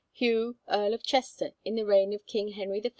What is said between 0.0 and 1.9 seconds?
Hugh, Earl of Chester, in the